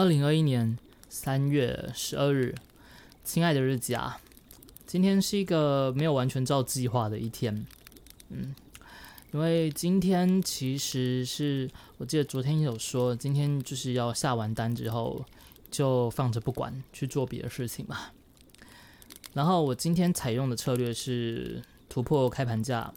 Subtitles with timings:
[0.00, 0.78] 二零二一年
[1.10, 2.54] 三月十二日，
[3.22, 4.18] 亲爱的日子啊，
[4.86, 7.66] 今天是一个没有完全照计划的一天。
[8.30, 8.54] 嗯，
[9.34, 15.22] 因为今天其实是我记得昨天有说，今天就是要下完单之后
[15.70, 17.98] 就放着不管，去做别的事情嘛。
[19.34, 21.60] 然后我今天采用的策略是
[21.90, 22.90] 突破开盘价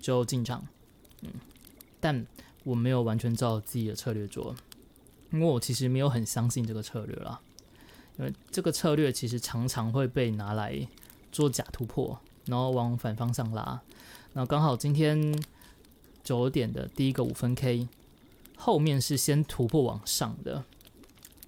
[0.00, 0.66] 就进场。
[1.20, 1.30] 嗯，
[2.00, 2.26] 但
[2.64, 4.56] 我没有完全照自己的策略做。
[5.36, 7.38] 因为我其实没有很相信这个策略啦，
[8.18, 10.88] 因为这个策略其实常常会被拿来
[11.30, 13.80] 做假突破，然后往反方向拉。
[14.32, 15.38] 然后刚好今天
[16.24, 17.86] 九点的第一个五分 K
[18.56, 20.64] 后面是先突破往上的，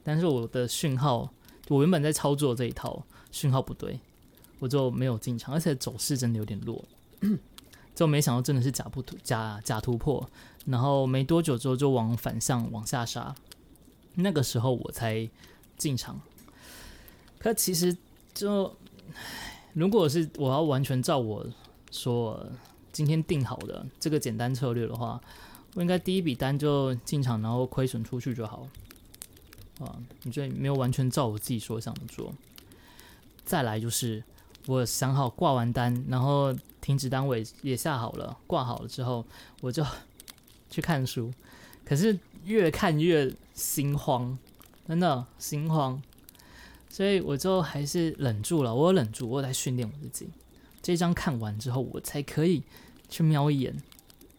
[0.02, 1.32] 但是我的讯号，
[1.68, 3.98] 我原本在操作这一套讯号不对，
[4.58, 6.84] 我就没有进场，而且走势真的有点弱，
[7.94, 10.28] 就没想到真的是假不突假假突破，
[10.66, 13.34] 然后没多久之后就往反向往下杀。
[14.20, 15.28] 那个时候我才
[15.76, 16.20] 进场，
[17.38, 17.96] 可其实
[18.34, 18.74] 就
[19.74, 21.46] 如果是我要完全照我
[21.92, 22.44] 说
[22.92, 25.20] 今天定好的这个简单策略的话，
[25.74, 28.68] 我应该第一笔单就进场，然后亏损出去就好。
[29.78, 32.34] 啊，你这没有完全照我自己所想的做。
[33.44, 34.24] 再来就是
[34.66, 39.24] 我想好挂完单，然后停止单位也下好了，挂好了之后，
[39.60, 39.86] 我就
[40.68, 41.32] 去看书。
[41.84, 44.38] 可是越看越心慌，
[44.86, 46.00] 真的心慌，
[46.88, 48.74] 所以我就还是忍住了。
[48.74, 50.28] 我忍住，我在训练我自己。
[50.80, 52.62] 这张看完之后，我才可以
[53.08, 53.76] 去瞄一眼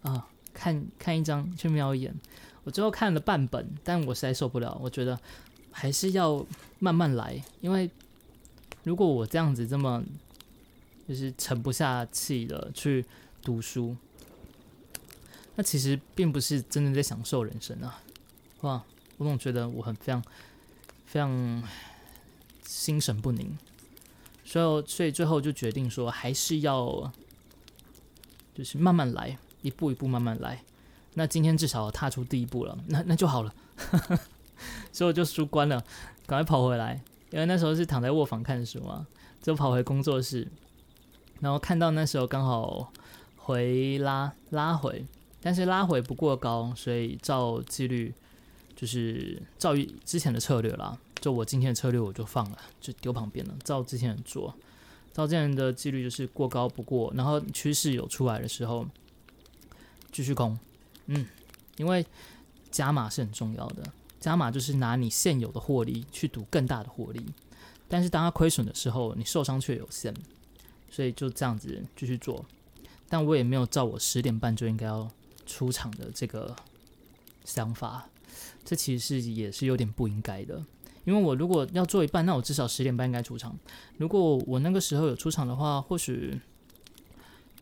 [0.01, 2.13] 啊，看看一张去瞄一眼。
[2.63, 5.19] 我最后看了半本，但我实在受不了，我觉得
[5.71, 6.45] 还是要
[6.79, 7.41] 慢慢来。
[7.61, 7.89] 因为
[8.83, 10.03] 如果我这样子这么
[11.07, 13.05] 就是沉不下气的去
[13.41, 13.95] 读书。
[15.59, 18.01] 那其实并不是真的在享受人生啊！
[18.61, 18.81] 哇，
[19.17, 20.23] 我总觉得我很非常
[21.05, 21.61] 非常
[22.65, 23.57] 心神不宁，
[24.45, 27.11] 所以所以最后就决定说，还是要
[28.55, 30.63] 就是慢慢来，一步一步慢慢来。
[31.15, 33.53] 那今天至少踏出第一步了，那那就好了。
[34.93, 35.83] 所以我就书关了，
[36.25, 39.05] 赶快跑回来，因为那时候是躺在卧房看书嘛，
[39.41, 40.47] 就跑回工作室，
[41.41, 42.93] 然后看到那时候刚好
[43.35, 45.05] 回拉拉回。
[45.41, 48.13] 但是拉回不过高，所以照纪律
[48.75, 49.73] 就是照
[50.03, 50.97] 之前的策略啦。
[51.21, 53.53] 就我今天的策略，我就放了，就丢旁边了。
[53.63, 54.53] 照之前的做，
[55.13, 58.85] 照之前的纪律就是过高不过，然后趋势有出来的时候
[60.11, 60.57] 继续空。
[61.07, 61.25] 嗯，
[61.77, 62.05] 因为
[62.71, 63.83] 加码是很重要的，
[64.19, 67.25] 加码就是拿你现有的获利去赌更大的获利。
[67.87, 70.13] 但是当它亏损的时候，你受伤却有限，
[70.89, 72.45] 所以就这样子继续做。
[73.09, 75.09] 但我也没有照我十点半就应该要。
[75.49, 76.55] 出场的这个
[77.43, 78.07] 想法，
[78.63, 80.63] 这其实是也是有点不应该的。
[81.05, 83.57] 因为我如果要做一半，那我至少十点半应该出场。
[83.97, 86.39] 如果我那个时候有出场的话，或许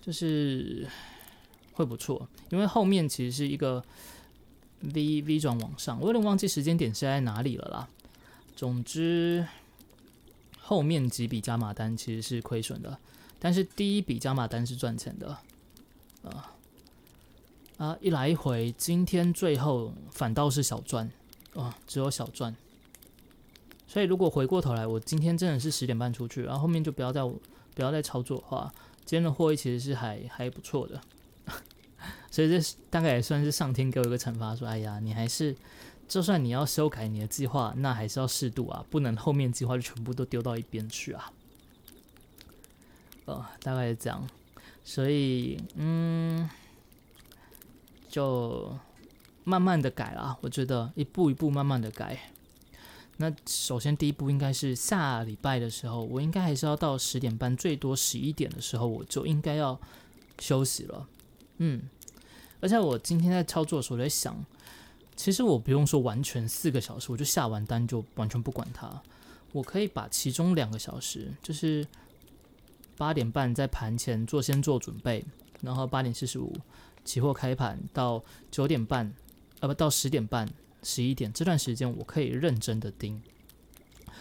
[0.01, 0.85] 就是
[1.71, 2.27] 会不错。
[2.49, 3.81] 因为后面其实是一个
[4.81, 7.87] V V 转往上，我有点忘记时间点是在哪里了啦。
[8.53, 9.47] 总之，
[10.59, 12.99] 后面几笔加码单其实是亏损的，
[13.39, 15.37] 但是第一笔加码单是赚钱的，
[16.23, 16.53] 啊。
[17.77, 21.09] 啊，一来一回，今天最后反倒是小赚，
[21.53, 22.55] 啊，只有小赚。
[23.85, 27.21] 所以如果回过头来，我今天真的是十点半出去，然后后面就不要再
[27.75, 28.73] 不要再操作的话，
[29.05, 30.99] 今天的获益其实是还还不错的。
[32.31, 35.55] 所以这大概也算是上天给我一个惩罚，说，哎呀，你还是
[36.07, 41.31] 就算你要修改你的计划，那还是要适度啊，不能后面计划就全部都丢到一边去啊。
[43.25, 44.27] 呃，大概是这样。
[44.83, 46.49] 所以，嗯。
[48.17, 48.75] 就
[49.43, 52.17] 慢慢的改啦，我觉得一步一步慢慢的改。
[53.17, 59.79] 那首先第一步应该是下礼拜的时候，我应该还是要到十点半，最多十一点的时候，我就应该要
[60.39, 61.07] 休息了。
[61.57, 61.87] 嗯，
[62.59, 64.43] 而且我今天在操作的时候在想，
[65.15, 68.99] 其实我不用说完全四个小时，我就下完单就完全不管它，
[69.51, 71.85] 我可以把其中两个小时，就是
[72.97, 75.23] 八点半在盘前做先做准备，
[75.61, 76.51] 然后八点四十五。
[77.07, 78.21] 期货开盘到
[78.51, 79.11] 九点半，
[79.61, 80.47] 呃不到十点半、
[80.83, 83.21] 十一点这段时间，我可以认真的盯。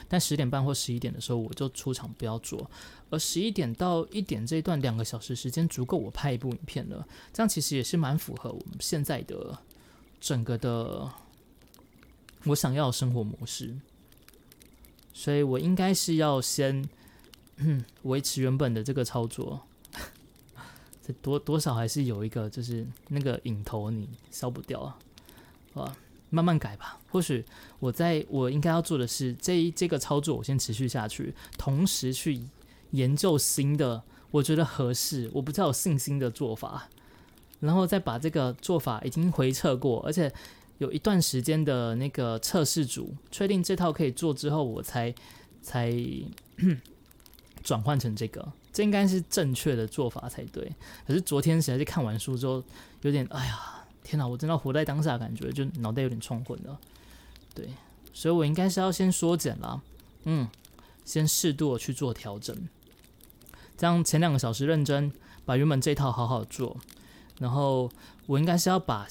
[0.09, 2.71] 但十点半或十一点的时候，我就出场不要做。
[3.11, 7.05] 而十一点到一点这一段两个小时时间，足够我拍一部影片了。
[7.33, 9.59] 这样其实也是蛮符合我们现在的
[10.21, 11.11] 整个的
[12.45, 13.75] 我想要的生活模式。
[15.13, 16.89] 所以我应该是要先
[18.03, 19.61] 维持原本的这个操作。
[21.15, 24.99] 多多少还是有一个，就是那个瘾头你消不掉啊，
[25.75, 25.97] 啊，
[26.31, 26.99] 慢慢改吧。
[27.11, 27.45] 或许
[27.79, 32.41] 我在我应该要做的是，这一这个操作我先持续下去，同时去
[32.91, 36.89] 研究新的，我觉得合适，我比较有信心的做法，
[37.61, 40.33] 然后再把这个做法已经回测过，而且
[40.79, 45.15] 有一段时间的那个测试组确定这套可以做之后，我才
[45.63, 45.91] 才
[47.67, 50.71] 转换成这个，这应该是正确的做法才对。
[51.05, 52.63] 可是昨天实在是看完书之后，
[53.03, 53.73] 有点哎呀。
[54.09, 56.79] 天哪，我真的活在当下，感觉就脑袋有点冲昏了。
[57.53, 57.69] 对，
[58.13, 59.83] 所以我应该是要先缩减了，
[60.23, 60.49] 嗯，
[61.05, 62.57] 先适度的去做调整。
[63.77, 65.11] 这样前两个小时认真
[65.45, 66.77] 把原本这套好好做，
[67.41, 67.91] 然后
[68.27, 69.09] 我应该是要把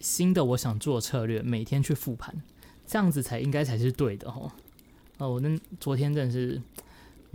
[0.00, 2.42] 新的我想做的策略每天去复盘，
[2.86, 4.52] 这样子才应该才是对的哦。
[5.16, 6.60] 哦，我那昨天真的是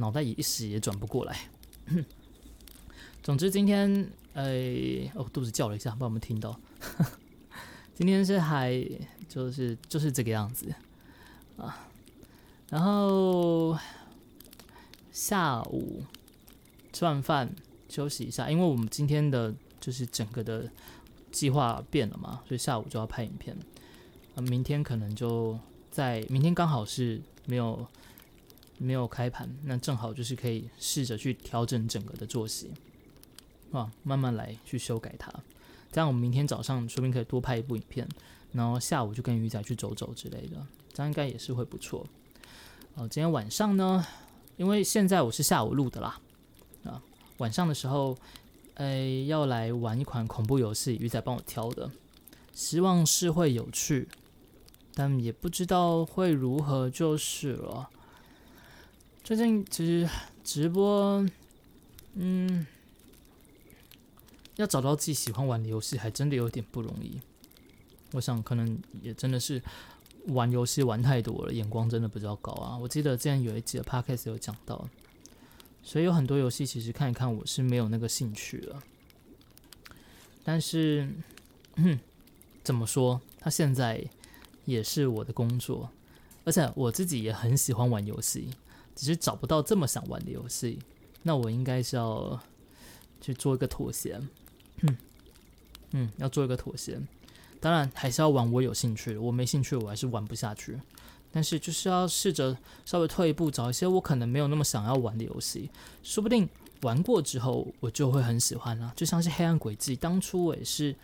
[0.01, 1.37] 脑袋一时也转不过来。
[3.23, 6.59] 总之今天，哎，哦，肚子叫了一下，不知道有没有听到。
[7.93, 8.83] 今天是还
[9.29, 10.73] 就是就是这个样子
[11.55, 11.87] 啊，
[12.69, 13.77] 然后
[15.11, 16.03] 下午
[16.91, 17.53] 吃完饭
[17.87, 20.67] 休息一下，因为我们今天的就是整个的
[21.31, 23.55] 计划变了嘛，所以下午就要拍影片。
[24.35, 25.59] 啊，明天可能就
[25.91, 27.85] 在明天刚好是没有
[28.83, 32.71] 没有开盘，那正好就是可以试着去调整整个的作息
[33.71, 35.31] 啊，慢慢来去修改它。
[35.91, 38.07] 这样我们明天早上说不定可以多拍一部影片，
[38.53, 42.07] 然后下午就跟鱼仔去走走之类的，这样应该也是会不错。
[42.95, 44.03] 哦，今天晚上呢，
[44.57, 46.19] 因为现在我是下午录的啦，
[46.83, 47.01] 啊，
[47.37, 48.17] 晚上的时候，
[48.75, 51.91] 诶，要来玩一款恐怖游戏，鱼仔帮我挑的，
[52.51, 54.07] 希望是会有趣，
[54.95, 57.89] 但也不知道会如何就是了。
[59.23, 60.09] 最近其实
[60.43, 61.25] 直播，
[62.15, 62.65] 嗯。
[64.57, 67.19] 要找到自己喜欢玩的游戏，还真的有点不容易。
[68.11, 69.59] 我想，可能也真的是
[70.27, 72.77] 玩游戏玩太多了，眼光真的比较高啊。
[72.77, 74.87] 我记得之前有一集的 podcast 有讲到，
[75.81, 78.83] 所以有很多游戏其实看一看，我是没有那个兴趣了。
[80.43, 81.09] 但是
[81.75, 81.99] 嗯，
[82.61, 84.05] 怎么说，它现在
[84.65, 85.89] 也是我的工作，
[86.43, 88.49] 而且我自己也很喜欢玩游戏，
[88.95, 90.79] 只是找不到这么想玩的游戏。
[91.23, 92.39] 那我应该是要
[93.19, 94.19] 去做一个妥协。
[94.81, 94.97] 嗯
[95.91, 96.99] 嗯，要做一个妥协，
[97.59, 100.79] 当然还是要玩我有兴趣，我没兴趣我还是玩不下去。
[101.33, 105.69] 但是就是要试着稍微退一步，找一些我可能没有那么想要玩的游戏，
[106.01, 106.47] 说不定
[106.81, 108.91] 玩过之后我就会很喜欢了。
[108.95, 110.95] 就像是《黑暗轨迹》，当初我也是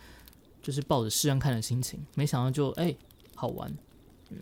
[0.62, 2.94] 就是抱着试试看的心情，没想到就哎
[3.34, 3.70] 好玩，
[4.30, 4.38] 嗯，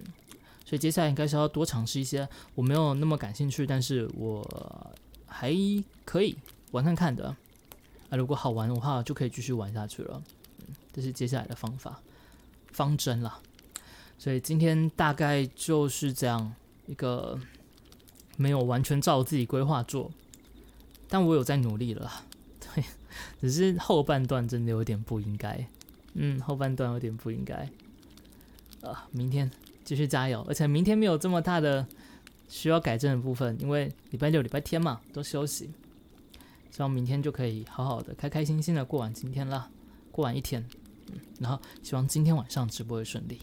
[0.67, 4.45] 所以接下来应该是要多尝试一些我没有那么感兴趣，但是我
[5.25, 5.55] 还
[6.05, 6.37] 可以
[6.73, 7.35] 玩看看的。
[8.11, 10.23] 啊，如果好玩的话，就可以继续玩下去了。
[10.61, 12.01] 嗯，这是接下来的方法
[12.73, 13.41] 方针啦。
[14.19, 16.55] 所以今天大概就是这样
[16.87, 17.39] 一个
[18.37, 20.11] 没有完全照自己规划做，
[21.09, 22.11] 但我有在努力了。
[22.61, 22.85] 对，
[23.41, 25.69] 只是后半段真的有点不应该。
[26.15, 27.69] 嗯，后半段有点不应该。
[28.83, 29.51] 啊，明天
[29.87, 31.87] 继续加油，而且明天没有这么大的
[32.49, 35.71] 需要改正的部分，因为礼拜六、礼拜天嘛都休息。
[36.73, 39.71] 希望明天就可以好好的、开开心心的过完今天了，
[40.11, 40.63] 过完一天，
[41.11, 43.41] 嗯，然后希望今天晚上直播会顺利。